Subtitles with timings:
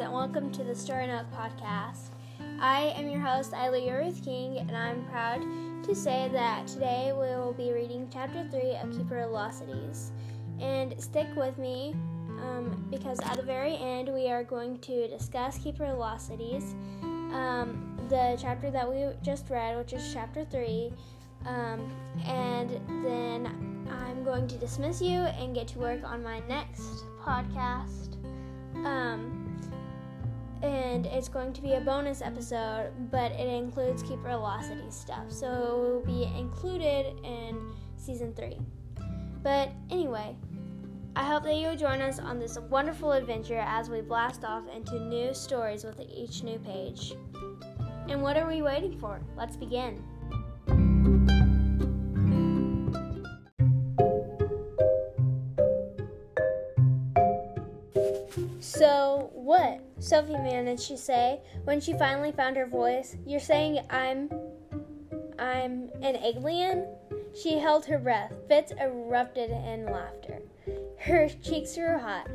[0.00, 2.08] and welcome to the Story Nook podcast.
[2.58, 5.42] I am your host, Eileen Ruth King, and I'm proud
[5.84, 9.58] to say that today we will be reading chapter 3 of Keeper of the Lost
[9.58, 10.12] Cities.
[10.58, 11.94] And stick with me
[12.40, 16.28] um, because at the very end we are going to discuss Keeper of the Lost
[16.28, 20.94] Cities, um, the chapter that we just read, which is chapter 3.
[21.44, 21.92] Um,
[22.24, 22.70] and
[23.04, 28.16] then I'm going to dismiss you and get to work on my next podcast.
[28.76, 29.39] Um,
[30.62, 35.46] and it's going to be a bonus episode, but it includes Keeper Velocity stuff, so
[35.46, 38.58] it will be included in season three.
[39.42, 40.36] But anyway,
[41.16, 45.00] I hope that you'll join us on this wonderful adventure as we blast off into
[45.00, 47.14] new stories with each new page.
[48.08, 49.20] And what are we waiting for?
[49.36, 50.02] Let's begin.
[60.10, 63.16] Sophie managed to say when she finally found her voice.
[63.24, 64.28] You're saying I'm.
[65.38, 66.88] I'm an alien?
[67.40, 68.32] She held her breath.
[68.48, 70.42] Fitz erupted in laughter.
[70.98, 72.28] Her cheeks were hot,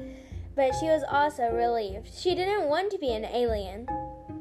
[0.56, 2.08] but she was also relieved.
[2.14, 3.88] She didn't want to be an alien.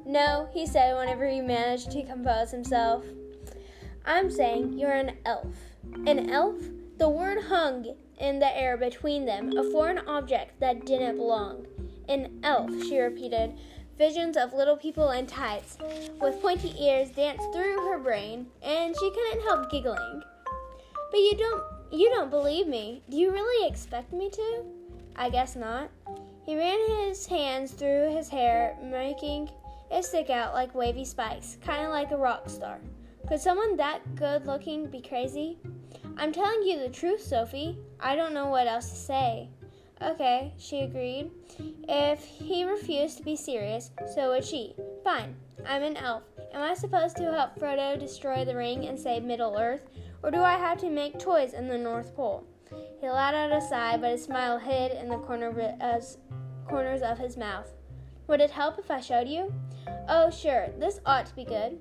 [0.06, 3.04] No, he said whenever he managed to compose himself.
[4.06, 5.56] I'm saying you're an elf.
[6.06, 6.60] An elf?
[6.98, 11.66] The word hung in the air between them, a foreign object that didn't belong.
[12.08, 13.58] An elf, she repeated.
[13.96, 15.78] Visions of little people in tights
[16.20, 20.22] with pointy ears danced through her brain, and she couldn't help giggling.
[21.10, 23.02] But you don't you don't believe me.
[23.08, 24.64] Do you really expect me to?
[25.14, 25.90] I guess not.
[26.44, 29.50] He ran his hands through his hair, making
[29.90, 32.80] it stick out like wavy spikes, kind of like a rock star.
[33.28, 35.56] Could someone that good looking be crazy?
[36.16, 37.78] I'm telling you the truth, Sophie.
[38.00, 39.48] I don't know what else to say.
[40.02, 41.30] Okay, she agreed.
[41.88, 44.74] If he refused to be serious, so would she.
[45.02, 45.36] Fine,
[45.66, 46.24] I'm an elf.
[46.52, 49.86] Am I supposed to help Frodo destroy the ring and save Middle Earth,
[50.22, 52.44] or do I have to make toys in the North Pole?
[53.00, 55.56] He let out a sigh, but his smile hid in the corner of
[55.96, 56.18] his,
[56.68, 57.72] corners of his mouth.
[58.26, 59.52] Would it help if I showed you?
[60.08, 61.78] Oh, sure, this ought to be good.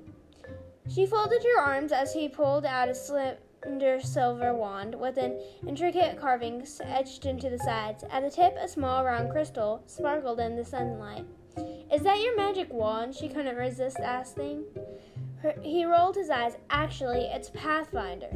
[0.90, 5.40] She folded her arms as he pulled out a slip slender silver wand with an
[5.68, 8.04] intricate carvings etched into the sides.
[8.12, 11.26] At the tip, a small round crystal sparkled in the sunlight.
[11.92, 13.16] Is that your magic wand?
[13.16, 14.64] She couldn't resist asking.
[15.42, 16.58] Her, he rolled his eyes.
[16.70, 18.32] Actually, it's Pathfinder.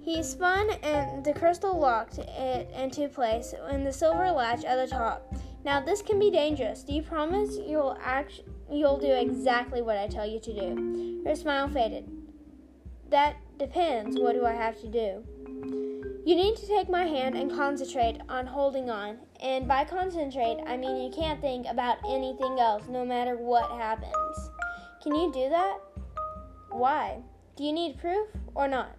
[0.00, 4.86] He spun and the crystal locked it into place in the silver latch at the
[4.86, 5.34] top.
[5.64, 6.84] Now this can be dangerous.
[6.84, 11.22] Do you promise you'll act you'll do exactly what I tell you to do?
[11.26, 12.08] Her smile faded.
[13.10, 14.18] That depends.
[14.18, 15.24] What do I have to do?
[16.26, 19.18] You need to take my hand and concentrate on holding on.
[19.40, 24.50] And by concentrate, I mean you can't think about anything else no matter what happens.
[25.02, 25.78] Can you do that?
[26.70, 27.18] Why?
[27.54, 28.96] Do you need proof or not?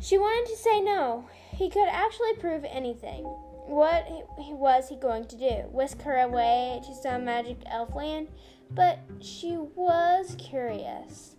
[0.00, 1.28] She wanted to say no.
[1.52, 3.22] He could actually prove anything.
[3.24, 4.06] What
[4.38, 5.62] was he going to do?
[5.70, 8.28] Whisk her away to some magic elf land?
[8.70, 11.36] But she was curious.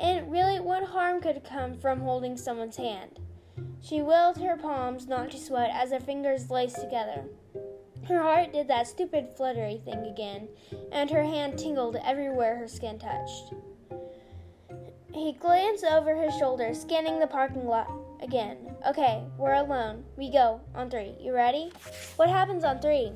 [0.00, 3.18] And really, what harm could come from holding someone's hand?
[3.80, 7.24] She willed her palms not to sweat as her fingers laced together.
[8.06, 10.48] Her heart did that stupid fluttery thing again,
[10.92, 13.52] and her hand tingled everywhere her skin touched.
[15.12, 17.90] He glanced over his shoulder, scanning the parking lot
[18.22, 18.56] again.
[18.86, 20.04] Okay, we're alone.
[20.16, 20.60] We go.
[20.74, 21.16] On three.
[21.20, 21.72] You ready?
[22.16, 23.12] What happens on three?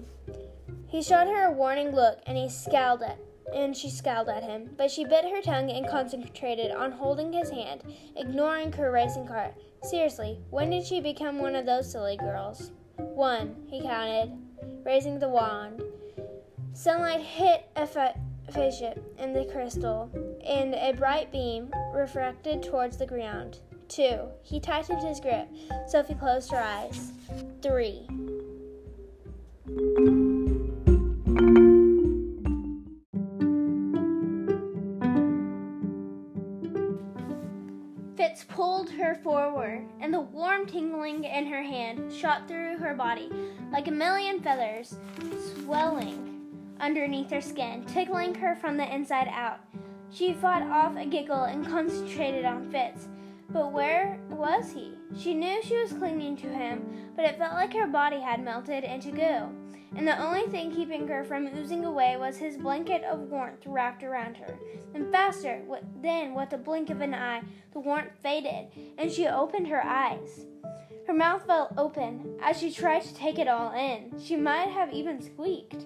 [0.88, 3.19] He shot her a warning look, and he scowled at
[3.54, 7.50] and she scowled at him, but she bit her tongue and concentrated on holding his
[7.50, 7.82] hand,
[8.16, 9.54] ignoring her racing cart.
[9.82, 12.72] Seriously, when did she become one of those silly girls?
[12.97, 14.32] One, he counted,
[14.84, 15.82] raising the wand.
[16.72, 20.10] Sunlight hit a fa- spaceship in the crystal,
[20.44, 23.60] and a bright beam refracted towards the ground.
[23.88, 25.48] Two, he tightened his grip.
[25.86, 27.12] Sophie closed her eyes.
[27.60, 28.06] Three.
[38.82, 43.30] Pulled her forward, and the warm tingling in her hand shot through her body
[43.70, 44.96] like a million feathers,
[45.54, 46.50] swelling
[46.80, 49.60] underneath her skin, tickling her from the inside out.
[50.10, 53.08] She fought off a giggle and concentrated on Fitz.
[53.50, 54.94] But where was he?
[55.16, 56.84] She knew she was clinging to him,
[57.14, 59.61] but it felt like her body had melted into goo
[59.94, 64.03] and the only thing keeping her from oozing away was his blanket of warmth wrapped
[64.03, 64.59] around her.
[64.94, 65.62] And faster,
[66.00, 67.42] then, with a blink of an eye,
[67.72, 68.68] the warmth faded,
[68.98, 70.47] and she opened her eyes.
[71.06, 74.12] Her mouth fell open as she tried to take it all in.
[74.22, 75.84] She might have even squeaked.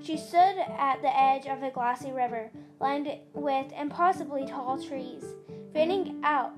[0.00, 2.50] She stood at the edge of a glassy river,
[2.80, 5.24] lined with impossibly tall trees,
[5.72, 6.52] fanning out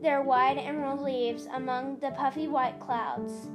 [0.00, 3.48] their wide emerald leaves among the puffy white clouds.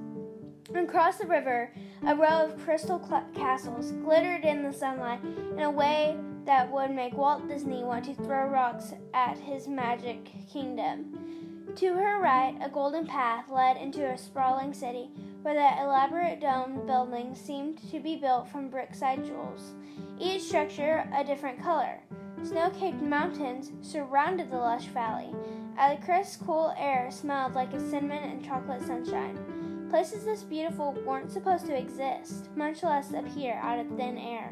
[0.76, 1.72] Across the river,
[2.08, 6.90] a row of crystal cl- castles glittered in the sunlight in a way that would
[6.92, 11.74] make Walt Disney want to throw rocks at his magic kingdom.
[11.76, 15.10] To her right, a golden path led into a sprawling city
[15.44, 19.74] where the elaborate domed buildings seemed to be built from brickside jewels,
[20.20, 22.00] each structure a different color.
[22.44, 25.34] Snow capped mountains surrounded the lush valley,
[25.78, 29.63] and the crisp, cool air smelled like a cinnamon and chocolate sunshine.
[29.94, 34.52] Places this beautiful weren't supposed to exist, much less appear out of thin air.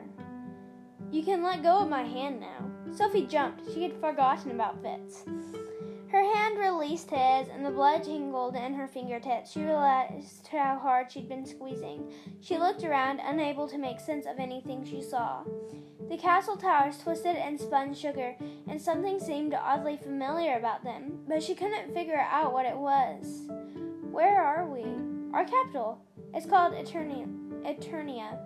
[1.10, 2.70] You can let go of my hand now.
[2.94, 3.64] Sophie jumped.
[3.74, 5.26] She had forgotten about Fitz.
[6.12, 9.54] Her hand released his, and the blood tingled in her fingertips.
[9.54, 12.14] She realized how hard she'd been squeezing.
[12.42, 15.44] She looked around, unable to make sense of anything she saw.
[16.08, 18.36] The castle towers twisted and spun sugar,
[18.68, 23.48] and something seemed oddly familiar about them, but she couldn't figure out what it was.
[24.12, 25.11] Where are we?
[25.34, 26.04] Our capital.
[26.34, 27.26] It's called Eternia,
[27.66, 28.38] Eternia,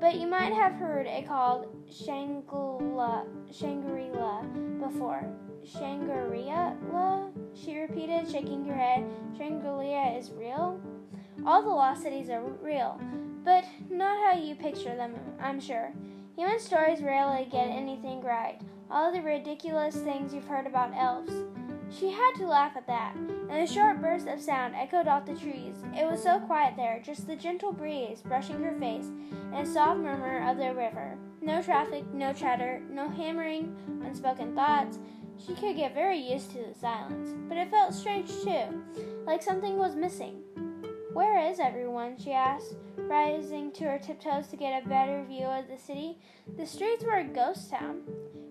[0.00, 4.42] but you might have heard it called Shangri-La, Shangri-La
[4.80, 5.26] before.
[5.62, 7.28] Shangri-La?
[7.54, 9.04] She repeated, shaking her head.
[9.36, 10.80] Shangri-La is real?
[11.44, 12.98] All the lost cities are real,
[13.44, 15.92] but not how you picture them, I'm sure.
[16.36, 18.58] Human stories rarely get anything right.
[18.90, 21.32] All the ridiculous things you've heard about elves.
[21.98, 25.34] She had to laugh at that, and a sharp burst of sound echoed off the
[25.34, 25.76] trees.
[25.94, 29.10] It was so quiet there, just the gentle breeze brushing her face
[29.52, 31.18] and a soft murmur of the river.
[31.42, 34.98] No traffic, no chatter, no hammering, unspoken thoughts.
[35.36, 38.82] She could get very used to the silence, but it felt strange too,
[39.26, 40.42] like something was missing.
[41.12, 42.16] Where is everyone?
[42.16, 46.18] she asked, rising to her tiptoes to get a better view of the city.
[46.56, 48.02] The streets were a ghost town.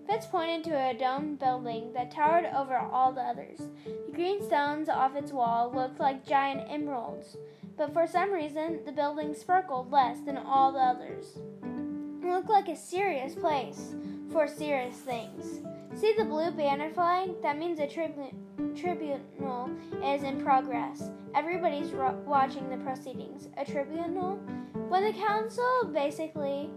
[0.06, 3.58] Fitz pointed to a domed building that towered over all the others.
[3.84, 7.36] The green stones off its wall looked like giant emeralds,
[7.76, 11.38] but for some reason the building sparkled less than all the others.
[12.22, 13.94] It looked like a serious place
[14.30, 15.60] for serious things.
[15.94, 17.36] See the blue banner flying?
[17.42, 18.34] That means a tribu-
[18.74, 19.70] tribunal
[20.02, 21.10] is in progress.
[21.34, 23.48] Everybody's ro- watching the proceedings.
[23.56, 24.36] A tribunal?
[24.88, 26.70] When the council basically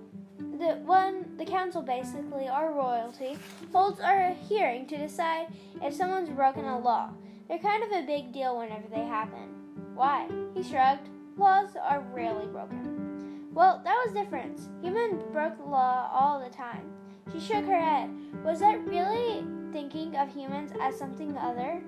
[0.58, 3.38] the one the council basically our royalty
[3.72, 5.48] holds a hearing to decide
[5.82, 7.10] if someone's broken a law.
[7.48, 9.50] They're kind of a big deal whenever they happen.
[9.94, 10.28] Why?
[10.54, 11.10] He shrugged.
[11.38, 13.50] Laws are rarely broken.
[13.54, 14.60] Well, that was different.
[14.82, 16.92] Humans broke the law all the time.
[17.32, 18.10] She shook her head.
[18.44, 21.82] Was that really thinking of humans as something other?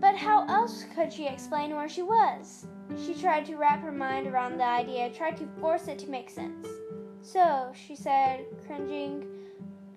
[0.00, 2.66] But how else could she explain where she was?
[3.06, 6.30] She tried to wrap her mind around the idea, tried to force it to make
[6.30, 6.66] sense.
[7.24, 9.26] So, she said, cringing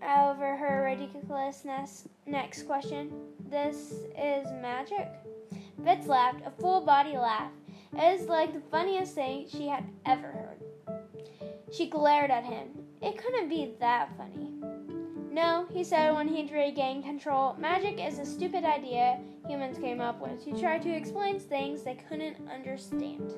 [0.02, 2.08] over her ridiculousness.
[2.26, 3.12] Next question.
[3.50, 5.10] This is magic?
[5.84, 7.52] Fitz laughed, a full body laugh.
[7.94, 11.04] It was like the funniest thing she had ever heard.
[11.72, 12.70] She glared at him.
[13.02, 14.54] It couldn't be that funny.
[15.30, 20.22] No, he said when he'd regained control, magic is a stupid idea humans came up
[20.22, 23.34] with to try to explain things they couldn't understand.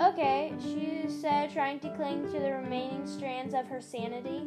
[0.00, 4.42] Okay, she said, trying to cling to the remaining strands of her sanity.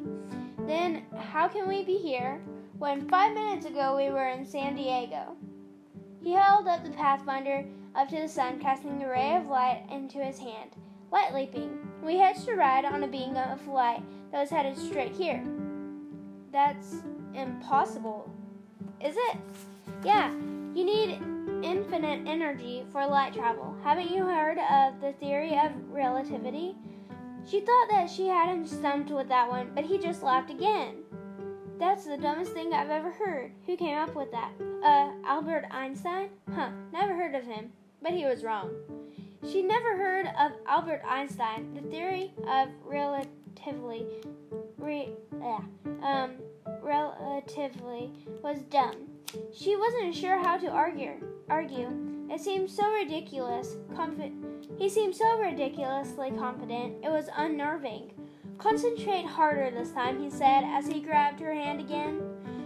[0.60, 2.42] Then, how can we be here
[2.78, 5.38] when five minutes ago we were in San Diego?
[6.22, 7.64] He held up the Pathfinder
[7.96, 10.72] up to the sun, casting a ray of light into his hand.
[11.12, 11.80] Light leaping.
[12.04, 15.42] We hitched a ride on a beam of light that was headed straight here.
[16.52, 16.96] That's
[17.34, 18.30] impossible.
[19.00, 19.38] Is it?
[20.04, 20.34] Yeah,
[20.78, 21.20] you need
[21.64, 23.76] infinite energy for light travel.
[23.84, 26.76] Haven't you heard of the theory of relativity?
[27.50, 30.98] She thought that she had him stumped with that one, but he just laughed again.
[31.80, 33.54] That's the dumbest thing I've ever heard.
[33.66, 34.52] Who came up with that?
[34.84, 36.30] Uh, Albert Einstein?
[36.54, 37.72] Huh, never heard of him,
[38.04, 38.70] but he was wrong.
[39.50, 41.74] She never heard of Albert Einstein.
[41.74, 44.06] The theory of relatively,
[44.78, 45.10] re,
[45.42, 46.34] uh, um,
[46.84, 48.12] relatively
[48.44, 49.17] was dumb.
[49.54, 51.14] She wasn't sure how to argue.
[51.50, 51.90] Argue.
[52.30, 53.76] It seemed so ridiculous.
[53.94, 54.34] Confi-
[54.78, 57.04] he seemed so ridiculously confident.
[57.04, 58.12] It was unnerving.
[58.58, 62.22] Concentrate harder this time, he said as he grabbed her hand again.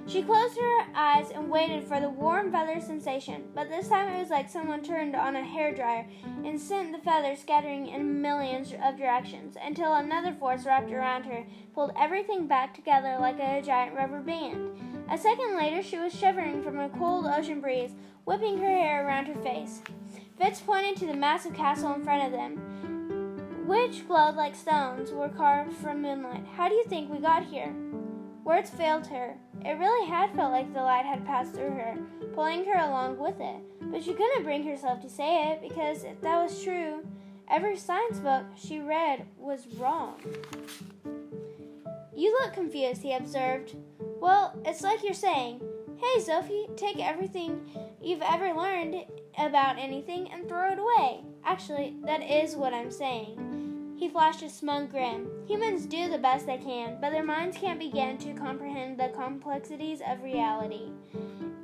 [0.07, 4.19] She closed her eyes and waited for the warm feather sensation, but this time it
[4.19, 6.07] was like someone turned on a hair dryer
[6.43, 11.45] and sent the feathers scattering in millions of directions until another force wrapped around her,
[11.75, 14.90] pulled everything back together like a giant rubber band.
[15.11, 17.91] A second later, she was shivering from a cold ocean breeze,
[18.23, 19.81] whipping her hair around her face.
[20.37, 23.67] Fitz pointed to the massive castle in front of them.
[23.67, 26.45] which glowed like stones were carved from moonlight.
[26.55, 27.73] How do you think we got here?
[28.43, 29.35] Words failed her.
[29.63, 31.97] It really had felt like the light had passed through her,
[32.33, 33.61] pulling her along with it.
[33.81, 37.05] But she couldn't bring herself to say it because if that was true,
[37.49, 40.19] every science book she read was wrong.
[42.15, 43.75] You look confused, he observed.
[44.21, 45.61] Well, it's like you're saying,
[45.97, 47.59] Hey, Sophie, take everything
[47.99, 48.95] you've ever learned
[49.35, 51.21] about anything and throw it away.
[51.43, 53.95] Actually, that is what I'm saying.
[53.97, 55.27] He flashed a smug grin.
[55.47, 60.01] Humans do the best they can, but their minds can't begin to comprehend the complexities
[60.07, 60.91] of reality.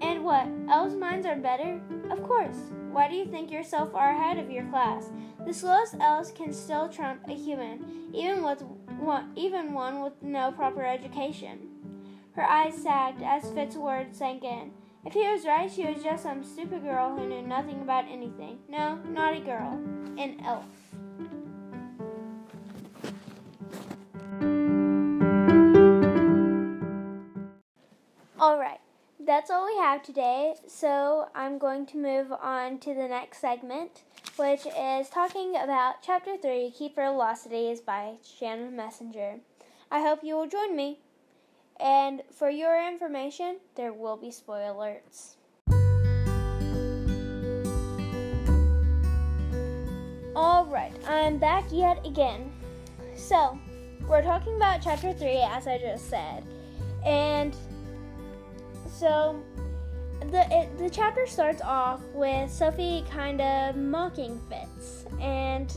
[0.01, 0.47] And what?
[0.67, 1.79] Elves' minds are better?
[2.09, 2.57] Of course.
[2.91, 5.11] Why do you think you're so far ahead of your class?
[5.45, 8.63] The slowest elves can still trump a human, even with
[8.99, 11.76] one, even one with no proper education.
[12.37, 14.69] Her eyes sagged as Fitz's words sank in.
[15.03, 18.59] If he was right, she was just some stupid girl who knew nothing about anything.
[18.69, 19.81] No, not a girl.
[20.19, 20.65] An elf.
[28.39, 28.81] Alright,
[29.19, 34.03] that's all we have today, so I'm going to move on to the next segment,
[34.35, 39.37] which is talking about Chapter 3 Keep Velocities by Shannon Messenger.
[39.89, 40.99] I hope you will join me.
[41.79, 45.37] And for your information, there will be spoilers.
[50.35, 52.51] Alright, I'm back yet again.
[53.15, 53.59] So,
[54.07, 56.43] we're talking about chapter 3, as I just said.
[57.05, 57.55] And
[58.89, 59.39] so,
[60.31, 65.05] the, it, the chapter starts off with Sophie kind of mocking Fitz.
[65.19, 65.75] And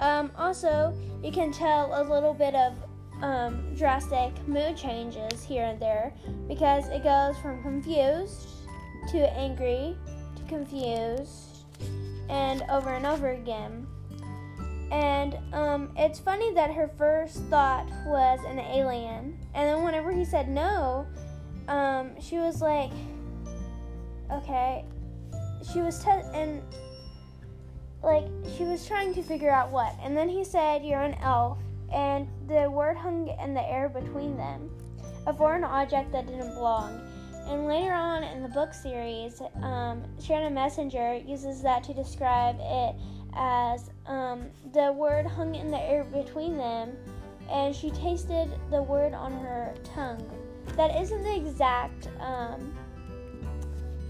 [0.00, 2.74] um, also, you can tell a little bit of
[3.22, 6.12] um, drastic mood changes here and there
[6.48, 8.48] because it goes from confused
[9.10, 9.96] to angry
[10.36, 11.64] to confused
[12.28, 13.86] and over and over again.
[14.90, 20.24] And um, it's funny that her first thought was an alien, and then whenever he
[20.24, 21.06] said no,
[21.68, 22.90] um, she was like,
[24.32, 24.84] okay.
[25.72, 26.62] She was te- and
[28.02, 28.24] like
[28.56, 31.58] she was trying to figure out what, and then he said, "You're an elf."
[31.92, 34.70] And the word hung in the air between them,
[35.26, 37.00] a foreign object that didn't belong.
[37.46, 42.94] And later on in the book series, um, Shannon Messenger uses that to describe it
[43.34, 46.96] as um, the word hung in the air between them,
[47.50, 50.24] and she tasted the word on her tongue.
[50.76, 52.08] That isn't the exact.
[52.20, 52.72] Um,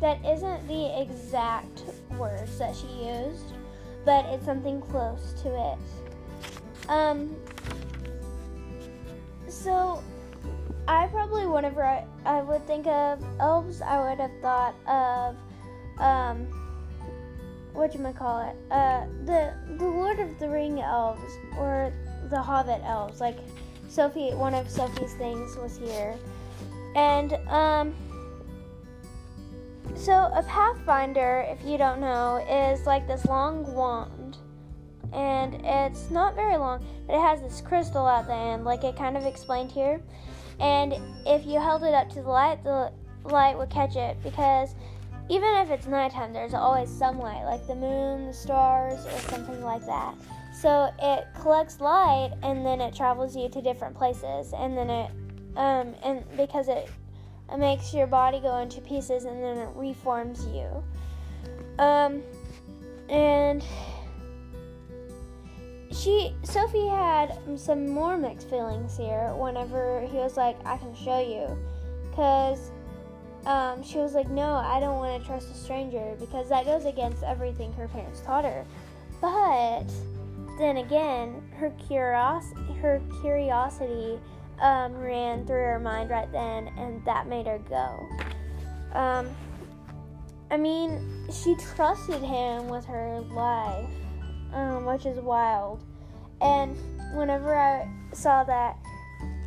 [0.01, 1.83] that isn't the exact
[2.17, 3.53] words that she used,
[4.05, 6.10] but it's something close to it.
[6.91, 7.37] Um,
[9.49, 10.03] so
[10.89, 15.37] I probably whenever I, I would think of elves, I would have thought of
[16.01, 16.49] um,
[17.73, 21.93] what you might call it, uh, the the Lord of the Ring elves or
[22.29, 23.21] the Hobbit elves.
[23.21, 23.39] Like
[23.89, 26.17] Sophie, one of Sophie's things was here,
[26.97, 27.95] and um.
[29.97, 34.20] So a pathfinder, if you don't know, is like this long wand
[35.13, 38.97] and it's not very long, but it has this crystal at the end, like it
[38.97, 40.01] kind of explained here.
[40.59, 40.95] And
[41.27, 42.93] if you held it up to the light, the
[43.25, 44.75] light would catch it because
[45.29, 49.63] even if it's nighttime, there's always some light, like the moon, the stars, or something
[49.63, 50.15] like that.
[50.53, 55.11] So it collects light and then it travels you to different places, and then it,
[55.57, 56.91] um, and because it,
[57.53, 60.85] it makes your body go into pieces and then it reforms you.
[61.79, 62.23] Um,
[63.09, 63.65] and
[65.93, 71.19] she Sophie had some more mixed feelings here whenever he was like, "I can show
[71.19, 71.59] you,"
[72.11, 72.71] because
[73.47, 76.85] um, she was like, "No, I don't want to trust a stranger because that goes
[76.85, 78.65] against everything her parents taught her."
[79.21, 79.87] But
[80.59, 84.19] then again, her curios- her curiosity
[84.61, 88.07] um, ran through her mind right then, and that made her go.
[88.97, 89.29] Um,
[90.51, 93.91] I mean, she trusted him with her life
[94.53, 95.83] um, which is wild.
[96.41, 96.77] And
[97.15, 98.77] whenever I saw that,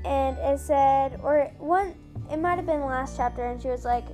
[0.06, 1.96] and it said, or one,
[2.32, 4.06] it might have been last chapter, and she was like,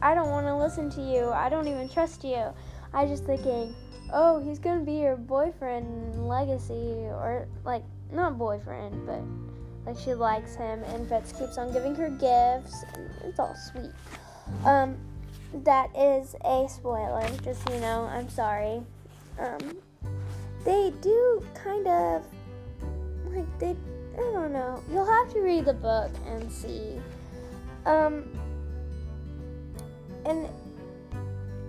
[0.00, 1.30] I don't want to listen to you.
[1.30, 2.52] I don't even trust you.
[2.92, 3.74] I just thinking,
[4.12, 9.22] oh, he's gonna be your boyfriend legacy, or like not boyfriend, but
[9.86, 12.84] like she likes him, and Fitz keeps on giving her gifts.
[13.24, 13.90] it's all sweet.
[14.64, 14.96] Um,
[15.64, 17.26] that is a spoiler.
[17.42, 18.82] Just you know, I'm sorry.
[19.38, 19.76] Um,
[20.64, 22.26] they do kind of
[23.26, 23.76] like they
[24.14, 24.82] I don't know.
[24.90, 27.00] You'll have to read the book and see.
[27.86, 28.24] Um
[30.24, 30.48] and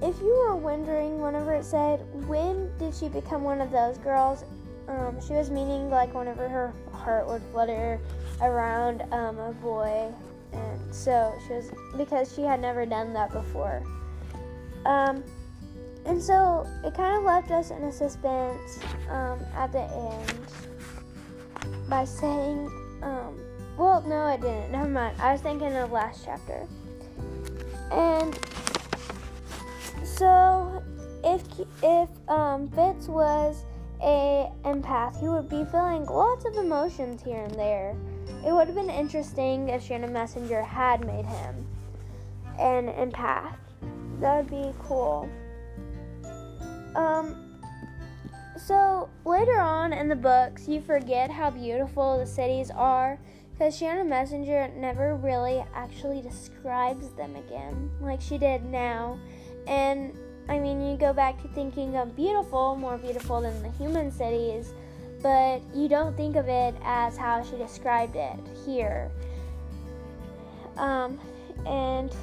[0.02, 4.44] if you were wondering whenever it said when did she become one of those girls,
[4.88, 8.00] um, she was meaning like whenever her heart would flutter
[8.42, 10.12] around um, a boy,
[10.54, 13.84] and so she was because she had never done that before.
[14.86, 15.24] Um,
[16.06, 20.40] and so it kind of left us in a suspense um, at the end
[21.90, 22.70] by saying,
[23.02, 23.40] um,
[23.78, 24.72] well, no, I didn't.
[24.72, 25.20] Never mind.
[25.20, 26.68] I was thinking of last chapter.
[27.92, 28.40] And
[30.04, 30.84] so
[31.24, 31.44] if
[31.84, 33.64] if um, Fitz was
[34.02, 37.96] a empath, he would be feeling lots of emotions here and there.
[38.46, 41.68] It would have been interesting if Shannon Messenger had made him
[42.60, 43.56] an empath.
[44.20, 45.30] That would be cool.
[46.96, 47.60] Um,
[48.58, 53.20] so later on in the books, you forget how beautiful the cities are
[53.52, 59.20] because Shannon Messenger never really actually describes them again like she did now.
[59.68, 60.18] And
[60.50, 64.74] I mean, you go back to thinking of beautiful, more beautiful than the human cities,
[65.22, 69.10] but you don't think of it as how she described it here.
[70.78, 71.20] Um,
[71.66, 72.14] and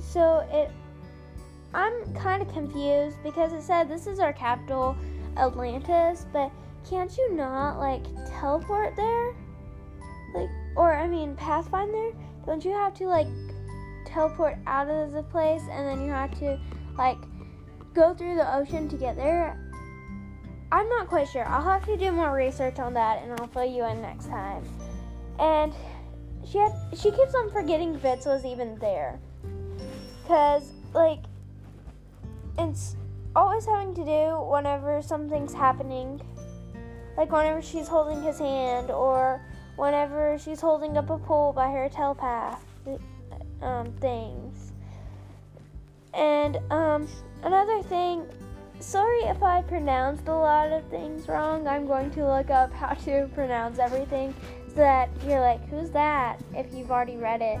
[0.00, 0.70] so it,
[1.74, 4.96] I'm kind of confused because it said this is our capital,
[5.36, 6.50] Atlantis, but
[6.88, 8.04] can't you not like
[8.40, 9.34] teleport there?
[10.34, 12.12] Like, or I mean, Pathfinder?
[12.46, 13.26] Don't you have to like
[14.06, 16.58] teleport out of the place and then you have to
[16.96, 17.18] like
[17.94, 19.64] go through the ocean to get there.
[20.70, 21.46] I'm not quite sure.
[21.46, 24.64] I'll have to do more research on that and I'll fill you in next time.
[25.38, 25.74] And
[26.46, 29.20] she had, she keeps on forgetting Fitz was even there.
[30.26, 31.20] Cause like
[32.58, 32.96] it's
[33.36, 36.20] always having to do whenever something's happening.
[37.16, 39.40] Like whenever she's holding his hand or
[39.76, 42.64] whenever she's holding up a pole by her telepath
[43.62, 44.72] um, things.
[46.14, 47.08] And um,
[47.42, 48.26] another thing,
[48.80, 51.66] sorry if I pronounced a lot of things wrong.
[51.66, 54.34] I'm going to look up how to pronounce everything
[54.68, 56.40] so that you're like, who's that?
[56.54, 57.60] If you've already read it,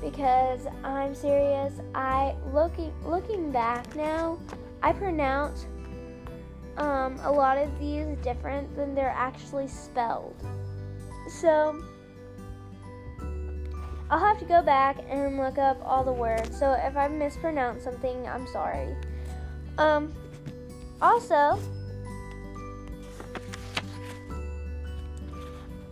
[0.00, 1.80] because I'm serious.
[1.94, 4.38] I looking looking back now,
[4.82, 5.66] I pronounce
[6.76, 10.36] um, a lot of these different than they're actually spelled.
[11.28, 11.82] So
[14.10, 16.56] I'll have to go back and look up all the words.
[16.56, 18.94] So if I mispronounce something, I'm sorry.
[19.78, 20.14] Um,
[21.02, 21.58] also,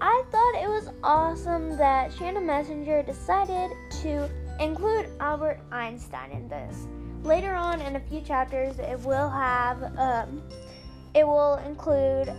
[0.00, 3.70] I thought it was awesome that Shannon Messenger decided
[4.04, 4.28] to
[4.60, 6.86] include Albert Einstein in this.
[7.22, 10.42] Later on in a few chapters, it will have, um,
[11.14, 12.30] it will include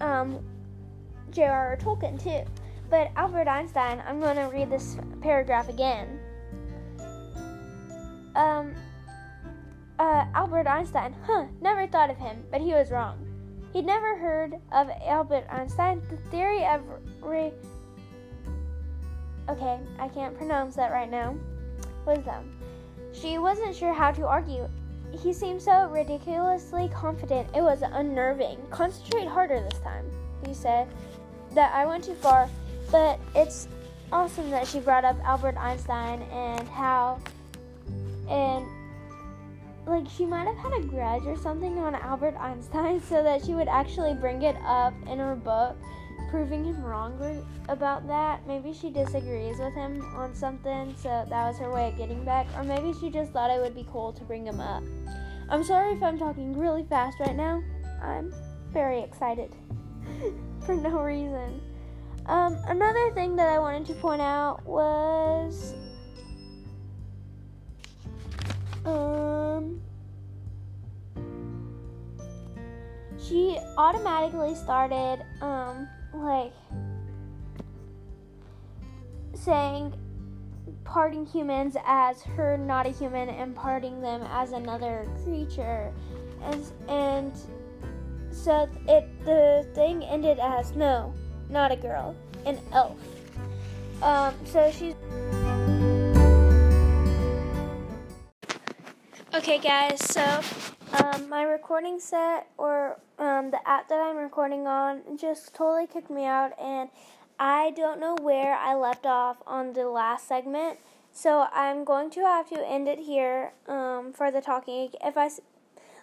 [0.00, 0.40] um,
[1.30, 1.76] J.R.R.
[1.76, 2.42] Tolkien too.
[2.90, 6.18] But Albert Einstein, I'm going to read this paragraph again.
[8.34, 8.74] Um,
[10.00, 13.24] uh, Albert Einstein, huh, never thought of him, but he was wrong.
[13.72, 16.82] He'd never heard of Albert Einstein, the theory of
[17.22, 17.52] re.
[19.52, 21.36] Okay, I can't pronounce that right now.
[22.06, 22.58] Wisdom.
[23.12, 24.66] She wasn't sure how to argue.
[25.22, 28.56] He seemed so ridiculously confident, it was unnerving.
[28.70, 30.10] Concentrate harder this time,
[30.46, 30.88] he said.
[31.50, 32.48] That I went too far.
[32.90, 33.68] But it's
[34.10, 37.20] awesome that she brought up Albert Einstein and how,
[38.30, 38.66] and
[39.86, 43.52] like she might have had a grudge or something on Albert Einstein so that she
[43.52, 45.76] would actually bring it up in her book,
[46.32, 48.46] proving him wrong about that.
[48.46, 52.46] Maybe she disagrees with him on something, so that was her way of getting back,
[52.56, 54.82] or maybe she just thought it would be cool to bring him up.
[55.50, 57.62] I'm sorry if I'm talking really fast right now.
[58.02, 58.32] I'm
[58.70, 59.54] very excited
[60.64, 61.60] for no reason.
[62.24, 65.74] Um, another thing that I wanted to point out was
[68.86, 69.82] um,
[73.22, 76.52] she automatically started um, like
[79.34, 79.94] saying
[80.84, 85.92] parting humans as her not a human and parting them as another creature
[86.42, 87.32] and and
[88.30, 91.12] so it the thing ended as no
[91.52, 92.96] not a girl, an elf.
[94.02, 94.94] Um, so she's.
[99.34, 100.40] Okay, guys, so
[100.94, 106.10] um, my recording set or um, the app that I'm recording on just totally kicked
[106.10, 106.90] me out, and
[107.38, 110.78] I don't know where I left off on the last segment.
[111.12, 114.90] So I'm going to have to end it here um, for the talking.
[115.02, 115.28] If I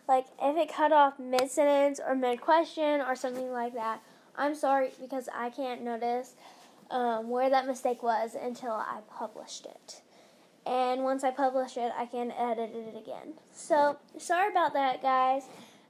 [0.07, 4.01] like, if it cut off mid sentence or mid question or something like that,
[4.35, 6.35] I'm sorry because I can't notice
[6.91, 10.01] um, where that mistake was until I published it.
[10.65, 13.33] And once I publish it, I can edit it again.
[13.53, 15.43] So, sorry about that, guys.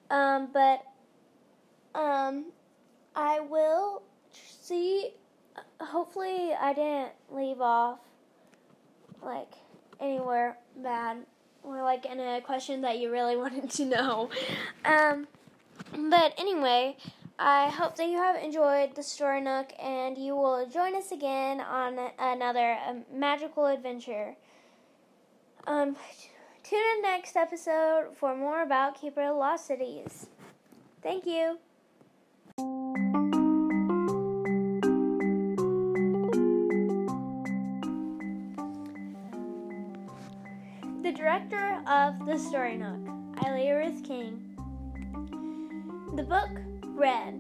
[0.10, 0.84] Um, but
[1.96, 2.46] um,
[3.16, 5.12] I will see.
[5.82, 8.00] Hopefully, I didn't leave off
[9.22, 9.54] like
[10.00, 11.18] anywhere bad
[11.64, 14.30] or like in a question that you really wanted to know.
[14.86, 15.28] Um,
[15.94, 16.98] but anyway,
[17.38, 21.62] I hope that you have enjoyed the Story Nook and you will join us again
[21.62, 24.36] on another um, magical adventure.
[25.68, 25.96] Um,
[26.64, 30.28] tune in next episode for more about Keeper of Lost Cities.
[31.04, 31.58] Thank you.
[41.02, 43.00] The director of The Story Nook,
[43.44, 44.46] Eileen Ruth King.
[46.16, 46.50] The book
[46.96, 47.40] read.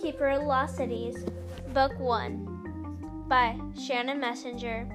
[0.00, 1.24] Keeper of Lost Cities,
[1.72, 4.86] Book 1 by Shannon Messenger.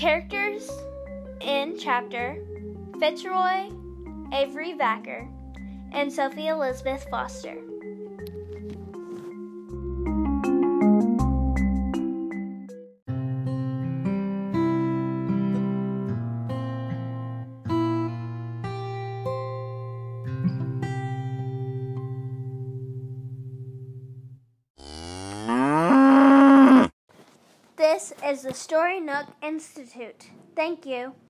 [0.00, 0.70] Characters
[1.42, 2.42] in chapter
[2.98, 3.70] Fitzroy,
[4.32, 5.28] Avery Vacker,
[5.92, 7.58] and Sophie Elizabeth Foster.
[28.00, 30.30] This is the Story Nook Institute.
[30.56, 31.12] Thank you.